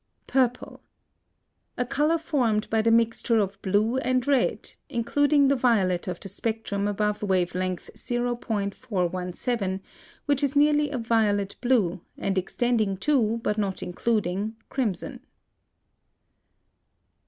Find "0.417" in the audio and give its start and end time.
7.93-9.79